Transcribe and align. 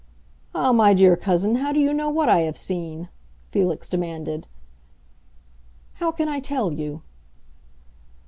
"Ah, 0.55 0.71
my 0.71 0.95
dear 0.95 1.15
cousin, 1.15 1.57
how 1.57 1.71
do 1.71 1.79
you 1.79 1.93
know 1.93 2.09
what 2.09 2.27
I 2.27 2.39
have 2.39 2.57
seen?" 2.57 3.09
Felix 3.51 3.87
demanded. 3.87 4.47
"How 6.01 6.11
can 6.11 6.27
I 6.27 6.39
tell 6.39 6.73
you?" 6.73 7.03